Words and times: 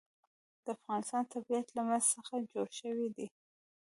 د 0.63 0.65
افغانستان 0.77 1.23
طبیعت 1.33 1.67
له 1.75 1.81
مس 1.87 2.05
څخه 2.15 2.33
جوړ 2.51 2.67
شوی 2.79 3.07
دی. 3.15 3.27